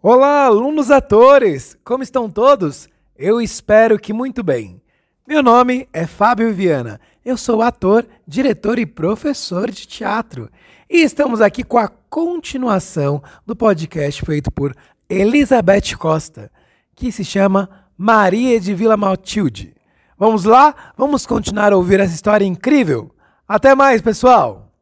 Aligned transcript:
Olá, 0.00 0.44
alunos 0.44 0.92
atores! 0.92 1.76
Como 1.82 2.04
estão 2.04 2.30
todos? 2.30 2.88
Eu 3.16 3.40
espero 3.40 3.98
que 3.98 4.12
muito 4.12 4.44
bem. 4.44 4.80
Meu 5.26 5.42
nome 5.42 5.88
é 5.92 6.06
Fábio 6.06 6.54
Viana. 6.54 7.00
Eu 7.24 7.36
sou 7.36 7.62
ator, 7.62 8.06
diretor 8.24 8.78
e 8.78 8.86
professor 8.86 9.68
de 9.72 9.88
teatro. 9.88 10.48
E 10.88 10.98
estamos 11.02 11.40
aqui 11.40 11.64
com 11.64 11.78
a 11.78 11.88
continuação 11.88 13.20
do 13.44 13.56
podcast 13.56 14.24
feito 14.24 14.52
por 14.52 14.72
Elizabeth 15.10 15.96
Costa, 15.98 16.48
que 16.94 17.10
se 17.10 17.24
chama 17.24 17.68
Maria 17.96 18.60
de 18.60 18.72
Vila 18.76 18.96
Matilde. 18.96 19.74
Vamos 20.16 20.44
lá? 20.44 20.92
Vamos 20.96 21.26
continuar 21.26 21.72
a 21.72 21.76
ouvir 21.76 21.98
essa 21.98 22.14
história 22.14 22.44
incrível? 22.44 23.10
Até 23.48 23.74
mais, 23.74 24.00
pessoal! 24.00 24.72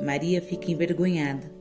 Maria 0.00 0.40
fica 0.40 0.70
envergonhada. 0.70 1.53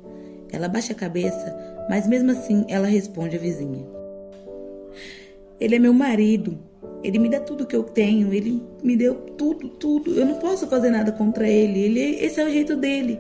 Ela 0.53 0.69
baixa 0.69 0.93
a 0.93 0.95
cabeça, 0.95 1.57
mas 1.89 2.07
mesmo 2.07 2.31
assim 2.31 2.63
ela 2.69 2.87
responde 2.87 3.35
à 3.35 3.39
vizinha: 3.39 3.83
Ele 5.59 5.75
é 5.75 5.79
meu 5.79 5.93
marido. 5.93 6.57
Ele 7.03 7.19
me 7.19 7.27
dá 7.27 7.39
tudo 7.39 7.65
que 7.65 7.75
eu 7.75 7.83
tenho. 7.83 8.33
Ele 8.33 8.61
me 8.81 8.95
deu 8.95 9.15
tudo, 9.15 9.67
tudo. 9.67 10.13
Eu 10.13 10.25
não 10.25 10.35
posso 10.35 10.67
fazer 10.67 10.91
nada 10.91 11.11
contra 11.11 11.49
ele. 11.49 11.79
ele 11.79 12.23
esse 12.23 12.39
é 12.39 12.45
o 12.45 12.49
jeito 12.49 12.77
dele. 12.77 13.19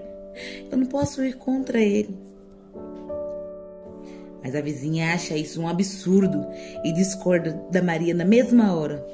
Eu 0.71 0.77
não 0.77 0.85
posso 0.85 1.23
ir 1.25 1.35
contra 1.35 1.81
ele. 1.81 2.15
Mas 4.43 4.55
a 4.55 4.61
vizinha 4.61 5.13
acha 5.13 5.35
isso 5.35 5.61
um 5.61 5.67
absurdo 5.67 6.45
e 6.83 6.93
discorda 6.93 7.59
da 7.71 7.81
Maria 7.81 8.13
na 8.13 8.25
mesma 8.25 8.75
hora. 8.75 9.05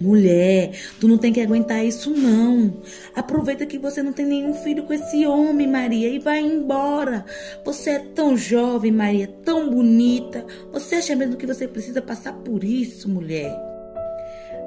Mulher, 0.00 0.72
tu 1.00 1.06
não 1.06 1.16
tem 1.16 1.32
que 1.32 1.40
aguentar 1.40 1.84
isso 1.84 2.10
não. 2.10 2.82
Aproveita 3.14 3.64
que 3.64 3.78
você 3.78 4.02
não 4.02 4.12
tem 4.12 4.26
nenhum 4.26 4.54
filho 4.54 4.84
com 4.84 4.92
esse 4.92 5.24
homem, 5.26 5.68
Maria, 5.68 6.08
e 6.08 6.18
vai 6.18 6.40
embora. 6.40 7.24
Você 7.64 7.90
é 7.90 7.98
tão 7.98 8.36
jovem, 8.36 8.90
Maria, 8.90 9.28
tão 9.44 9.70
bonita. 9.70 10.44
Você 10.72 10.96
acha 10.96 11.14
mesmo 11.14 11.36
que 11.36 11.46
você 11.46 11.68
precisa 11.68 12.02
passar 12.02 12.32
por 12.32 12.64
isso, 12.64 13.08
mulher? 13.08 13.54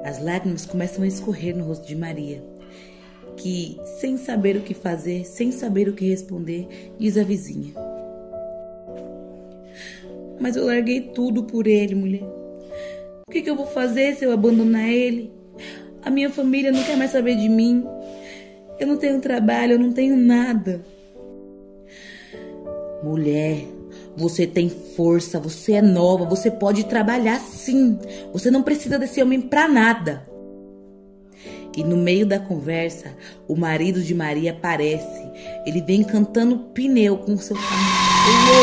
As 0.04 0.22
lágrimas 0.22 0.64
começam 0.64 1.04
a 1.04 1.06
escorrer 1.06 1.54
no 1.56 1.64
rosto 1.64 1.86
de 1.86 1.94
Maria, 1.94 2.42
que, 3.36 3.78
sem 4.00 4.16
saber 4.16 4.56
o 4.56 4.62
que 4.62 4.72
fazer, 4.72 5.26
sem 5.26 5.52
saber 5.52 5.88
o 5.88 5.92
que 5.92 6.08
responder, 6.08 6.94
diz 6.98 7.18
a 7.18 7.22
vizinha: 7.22 7.74
Mas 10.40 10.56
eu 10.56 10.64
larguei 10.64 11.00
tudo 11.00 11.44
por 11.44 11.66
ele, 11.66 11.94
mulher. 11.94 12.37
O 13.28 13.30
que, 13.30 13.42
que 13.42 13.50
eu 13.50 13.56
vou 13.56 13.66
fazer 13.66 14.16
se 14.16 14.24
eu 14.24 14.32
abandonar 14.32 14.88
ele? 14.88 15.30
A 16.02 16.08
minha 16.08 16.30
família 16.30 16.72
não 16.72 16.82
quer 16.82 16.96
mais 16.96 17.10
saber 17.10 17.36
de 17.36 17.46
mim. 17.46 17.84
Eu 18.80 18.86
não 18.86 18.96
tenho 18.96 19.20
trabalho, 19.20 19.72
eu 19.72 19.78
não 19.78 19.92
tenho 19.92 20.16
nada. 20.16 20.80
Mulher, 23.02 23.66
você 24.16 24.46
tem 24.46 24.70
força, 24.70 25.38
você 25.38 25.74
é 25.74 25.82
nova, 25.82 26.24
você 26.24 26.50
pode 26.50 26.84
trabalhar 26.84 27.38
sim. 27.38 27.98
Você 28.32 28.50
não 28.50 28.62
precisa 28.62 28.98
desse 28.98 29.22
homem 29.22 29.42
pra 29.42 29.68
nada. 29.68 30.26
E 31.76 31.84
no 31.84 31.98
meio 31.98 32.24
da 32.24 32.38
conversa, 32.38 33.14
o 33.46 33.54
marido 33.54 34.00
de 34.00 34.14
Maria 34.14 34.52
aparece. 34.52 35.22
Ele 35.66 35.82
vem 35.82 36.02
cantando 36.02 36.60
pneu 36.72 37.18
com 37.18 37.36
seu 37.36 37.54
carro. 37.54 38.62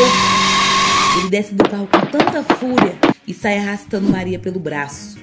Ele 1.20 1.30
desce 1.30 1.54
do 1.54 1.62
carro 1.70 1.86
com 1.86 2.00
tanta 2.10 2.42
fúria 2.56 3.15
e 3.26 3.34
sai 3.34 3.58
arrastando 3.58 4.08
Maria 4.08 4.38
pelo 4.38 4.60
braço. 4.60 5.18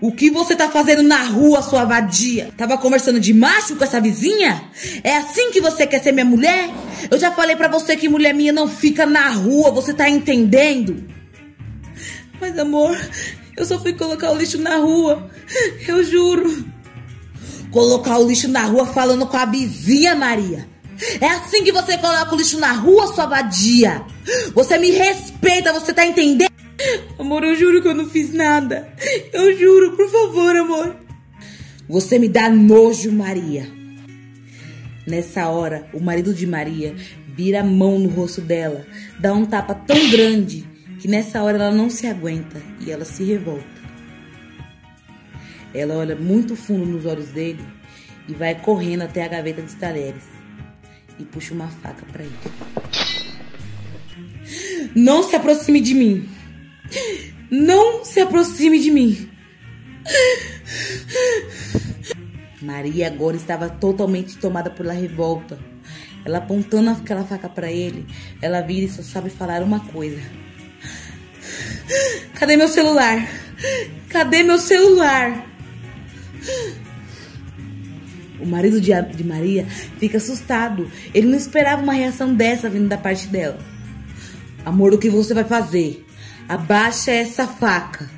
O 0.00 0.12
que 0.12 0.30
você 0.30 0.54
tá 0.54 0.68
fazendo 0.68 1.02
na 1.02 1.24
rua, 1.24 1.60
sua 1.60 1.84
vadia? 1.84 2.50
Tava 2.56 2.78
conversando 2.78 3.18
de 3.18 3.34
macho 3.34 3.74
com 3.74 3.82
essa 3.82 4.00
vizinha? 4.00 4.70
É 5.02 5.16
assim 5.16 5.50
que 5.50 5.60
você 5.60 5.86
quer 5.86 6.00
ser 6.00 6.12
minha 6.12 6.24
mulher? 6.24 6.70
Eu 7.10 7.18
já 7.18 7.32
falei 7.32 7.56
para 7.56 7.66
você 7.66 7.96
que 7.96 8.08
mulher 8.08 8.32
minha 8.32 8.52
não 8.52 8.68
fica 8.68 9.04
na 9.04 9.28
rua, 9.30 9.72
você 9.72 9.92
tá 9.92 10.08
entendendo? 10.08 11.04
Mas 12.40 12.56
amor, 12.56 12.96
eu 13.56 13.64
só 13.66 13.76
fui 13.80 13.92
colocar 13.92 14.30
o 14.30 14.36
lixo 14.36 14.58
na 14.58 14.76
rua. 14.76 15.28
Eu 15.86 16.04
juro. 16.04 16.64
Colocar 17.72 18.18
o 18.18 18.28
lixo 18.28 18.46
na 18.46 18.62
rua 18.62 18.86
falando 18.86 19.26
com 19.26 19.36
a 19.36 19.44
vizinha, 19.44 20.14
Maria. 20.14 20.68
É 21.20 21.26
assim 21.26 21.64
que 21.64 21.72
você 21.72 21.98
coloca 21.98 22.32
o 22.32 22.38
lixo 22.38 22.58
na 22.60 22.70
rua, 22.70 23.12
sua 23.12 23.26
vadia. 23.26 24.02
Você 24.54 24.78
me 24.78 24.92
respeita, 24.92 25.72
você 25.72 25.92
tá 25.92 26.06
entendendo? 26.06 26.57
Amor, 27.18 27.44
eu 27.44 27.56
juro 27.56 27.82
que 27.82 27.88
eu 27.88 27.94
não 27.94 28.08
fiz 28.08 28.32
nada. 28.32 28.92
Eu 29.32 29.56
juro, 29.56 29.96
por 29.96 30.08
favor, 30.08 30.56
amor. 30.56 30.96
Você 31.88 32.18
me 32.18 32.28
dá 32.28 32.48
nojo, 32.48 33.10
Maria. 33.10 33.68
Nessa 35.06 35.48
hora, 35.48 35.88
o 35.92 36.00
marido 36.00 36.34
de 36.34 36.46
Maria 36.46 36.94
vira 37.34 37.60
a 37.60 37.64
mão 37.64 37.98
no 37.98 38.08
rosto 38.08 38.40
dela, 38.40 38.84
dá 39.18 39.32
um 39.32 39.46
tapa 39.46 39.74
tão 39.74 40.10
grande 40.10 40.66
que 41.00 41.08
nessa 41.08 41.42
hora 41.42 41.56
ela 41.56 41.70
não 41.70 41.88
se 41.88 42.06
aguenta 42.06 42.60
e 42.80 42.90
ela 42.90 43.04
se 43.04 43.24
revolta. 43.24 43.64
Ela 45.72 45.94
olha 45.94 46.16
muito 46.16 46.56
fundo 46.56 46.84
nos 46.84 47.06
olhos 47.06 47.28
dele 47.28 47.64
e 48.28 48.34
vai 48.34 48.54
correndo 48.60 49.02
até 49.02 49.24
a 49.24 49.28
gaveta 49.28 49.62
de 49.62 49.74
talheres 49.76 50.24
e 51.18 51.24
puxa 51.24 51.54
uma 51.54 51.68
faca 51.68 52.04
para 52.12 52.24
ele. 52.24 52.34
Não 54.94 55.22
se 55.22 55.36
aproxime 55.36 55.80
de 55.80 55.94
mim. 55.94 56.28
Não 57.50 58.04
se 58.04 58.20
aproxime 58.20 58.78
de 58.78 58.90
mim. 58.90 59.30
Maria 62.60 63.06
agora 63.06 63.36
estava 63.36 63.68
totalmente 63.68 64.36
tomada 64.38 64.70
pela 64.70 64.92
revolta. 64.92 65.58
Ela 66.24 66.38
apontando 66.38 66.90
aquela 66.90 67.24
faca 67.24 67.48
para 67.48 67.70
ele, 67.70 68.06
ela 68.42 68.60
vira 68.60 68.86
e 68.86 68.88
só 68.90 69.02
sabe 69.02 69.30
falar 69.30 69.62
uma 69.62 69.80
coisa: 69.80 70.20
Cadê 72.34 72.56
meu 72.56 72.68
celular? 72.68 73.26
Cadê 74.08 74.42
meu 74.42 74.58
celular? 74.58 75.46
O 78.40 78.46
marido 78.46 78.80
de, 78.80 78.92
Maria 79.24 79.66
fica 79.98 80.18
assustado. 80.18 80.90
Ele 81.12 81.26
não 81.26 81.36
esperava 81.36 81.82
uma 81.82 81.92
reação 81.92 82.34
dessa 82.34 82.68
vindo 82.68 82.88
da 82.88 82.96
parte 82.96 83.26
dela. 83.26 83.58
Amor, 84.64 84.92
o 84.92 84.98
que 84.98 85.10
você 85.10 85.34
vai 85.34 85.44
fazer? 85.44 86.07
Abaixa 86.48 87.10
essa 87.10 87.46
faca. 87.46 88.08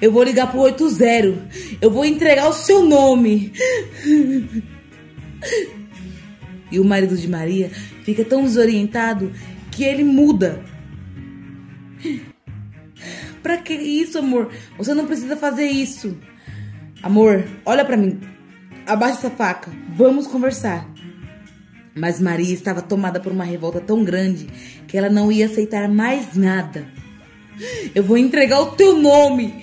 Eu 0.00 0.12
vou 0.12 0.22
ligar 0.22 0.50
pro 0.50 0.60
80. 0.60 1.48
Eu 1.80 1.90
vou 1.90 2.04
entregar 2.04 2.48
o 2.48 2.52
seu 2.52 2.82
nome. 2.84 3.52
E 6.70 6.78
o 6.78 6.84
marido 6.84 7.16
de 7.16 7.28
Maria 7.28 7.70
fica 8.04 8.24
tão 8.24 8.42
desorientado 8.42 9.32
que 9.70 9.84
ele 9.84 10.04
muda. 10.04 10.62
Pra 13.42 13.56
que 13.58 13.74
isso, 13.74 14.18
amor? 14.18 14.50
Você 14.76 14.92
não 14.94 15.06
precisa 15.06 15.36
fazer 15.36 15.66
isso. 15.66 16.16
Amor, 17.02 17.44
olha 17.64 17.84
para 17.84 17.96
mim. 17.96 18.20
Abaixa 18.86 19.18
essa 19.18 19.30
faca. 19.30 19.70
Vamos 19.96 20.26
conversar. 20.26 20.95
Mas 21.96 22.20
Maria 22.20 22.52
estava 22.52 22.82
tomada 22.82 23.18
por 23.18 23.32
uma 23.32 23.44
revolta 23.44 23.80
tão 23.80 24.04
grande 24.04 24.46
que 24.86 24.98
ela 24.98 25.08
não 25.08 25.32
ia 25.32 25.46
aceitar 25.46 25.88
mais 25.88 26.34
nada. 26.34 26.86
Eu 27.94 28.04
vou 28.04 28.18
entregar 28.18 28.60
o 28.60 28.72
teu 28.72 28.98
nome. 28.98 29.54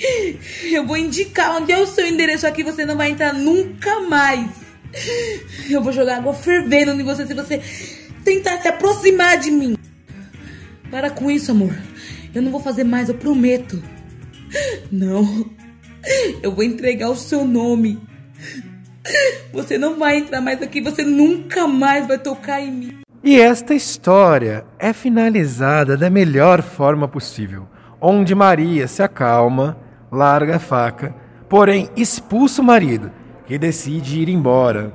Eu 0.63 0.85
vou 0.85 0.97
indicar 0.97 1.55
onde 1.55 1.71
é 1.71 1.77
o 1.77 1.85
seu 1.85 2.07
endereço 2.07 2.47
aqui. 2.47 2.63
Você 2.63 2.85
não 2.85 2.97
vai 2.97 3.11
entrar 3.11 3.33
nunca 3.33 3.99
mais. 4.01 4.49
Eu 5.69 5.81
vou 5.81 5.93
jogar 5.93 6.17
água 6.17 6.33
fervendo 6.33 6.91
em 6.91 7.03
você 7.03 7.27
se 7.27 7.33
você 7.35 7.61
tentar 8.23 8.59
se 8.61 8.67
aproximar 8.67 9.37
de 9.37 9.51
mim. 9.51 9.77
Para 10.89 11.11
com 11.11 11.29
isso, 11.29 11.51
amor. 11.51 11.75
Eu 12.33 12.41
não 12.41 12.51
vou 12.51 12.59
fazer 12.59 12.83
mais, 12.83 13.09
eu 13.09 13.15
prometo. 13.15 13.81
Não. 14.91 15.49
Eu 16.41 16.51
vou 16.51 16.63
entregar 16.63 17.09
o 17.09 17.15
seu 17.15 17.45
nome. 17.45 18.01
Você 19.51 19.77
não 19.77 19.97
vai 19.97 20.17
entrar 20.17 20.41
mais 20.41 20.61
aqui, 20.61 20.81
você 20.81 21.03
nunca 21.03 21.67
mais 21.67 22.07
vai 22.07 22.17
tocar 22.17 22.61
em 22.61 22.71
mim. 22.71 22.97
E 23.23 23.39
esta 23.39 23.73
história 23.73 24.65
é 24.77 24.91
finalizada 24.91 25.95
da 25.95 26.09
melhor 26.09 26.61
forma 26.61 27.07
possível, 27.07 27.67
onde 28.01 28.35
Maria 28.35 28.87
se 28.87 29.01
acalma, 29.01 29.77
larga 30.11 30.57
a 30.57 30.59
faca, 30.59 31.15
porém 31.47 31.89
expulsa 31.95 32.61
o 32.61 32.65
marido, 32.65 33.11
que 33.45 33.57
decide 33.57 34.19
ir 34.19 34.29
embora. 34.29 34.91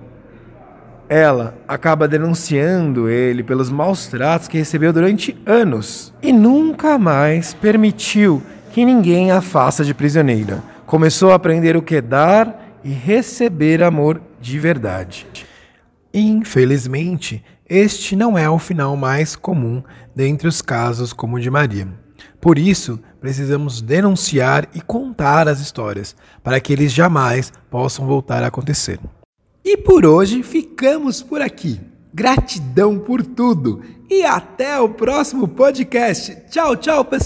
Ela 1.09 1.55
acaba 1.67 2.07
denunciando 2.07 3.09
ele 3.09 3.43
pelos 3.43 3.71
maus 3.71 4.09
tratos 4.09 4.47
que 4.47 4.59
recebeu 4.59 4.93
durante 4.93 5.35
anos 5.47 6.13
e 6.23 6.31
nunca 6.33 6.99
mais 6.99 7.55
permitiu 7.55 8.43
que 8.73 8.85
ninguém 8.85 9.31
a 9.31 9.41
faça 9.41 9.83
de 9.83 9.95
prisioneira. 9.95 10.63
Começou 10.85 11.33
a 11.33 11.37
aprender 11.37 11.79
o 11.79 11.83
que 11.83 12.01
dar 12.03 12.68
e 12.89 12.91
receber 12.91 13.83
amor 13.83 14.19
de 14.41 14.59
verdade. 14.59 15.27
Infelizmente, 16.13 17.45
este 17.69 18.17
não 18.17 18.39
é 18.39 18.49
o 18.49 18.59
final 18.59 18.97
mais 18.97 19.37
comum 19.37 19.83
dentre 20.17 20.49
os 20.49 20.63
casos 20.63 21.13
como 21.13 21.37
o 21.37 21.41
de 21.41 21.51
Maria. 21.51 21.87
Por 22.41 22.59
isso, 22.59 22.99
precisamos 23.21 23.83
denunciar 23.83 24.71
e 24.75 24.81
contar 24.81 25.49
as 25.49 25.61
histórias, 25.61 26.17
para 26.43 26.59
que 26.61 26.73
eles 26.73 26.91
jamais 26.91 27.53
possam 27.71 28.07
voltar 28.07 28.43
a 28.43 28.47
acontecer. 28.47 28.99
E 29.63 29.77
por 29.77 30.07
hoje 30.07 30.43
ficamos 30.43 31.23
por 31.23 31.43
aqui. 31.43 31.79
Gratidão 32.15 32.99
por 32.99 33.23
tudo 33.23 33.83
e 34.09 34.25
até 34.25 34.81
o 34.81 34.89
próximo 34.89 35.47
podcast. 35.47 36.35
Tchau, 36.51 36.75
tchau, 36.75 37.05
pessoal. 37.05 37.19